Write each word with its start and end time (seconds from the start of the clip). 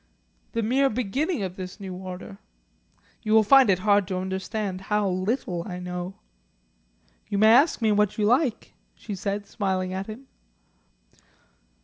The 0.53 0.63
mere 0.63 0.89
beginning 0.89 1.43
of 1.43 1.57
this 1.57 1.79
new 1.79 1.93
order. 1.93 2.39
You 3.21 3.33
will 3.33 3.43
find 3.43 3.69
it 3.69 3.77
hard 3.77 4.07
to 4.07 4.17
understand 4.17 4.81
how 4.81 5.07
little 5.07 5.63
I 5.67 5.77
know." 5.77 6.15
"You 7.27 7.37
may 7.37 7.51
ask 7.53 7.83
me 7.83 7.91
what 7.91 8.17
you 8.17 8.25
like," 8.25 8.73
she 8.95 9.13
said, 9.13 9.45
smiling 9.45 9.93
at 9.93 10.07
him. 10.07 10.25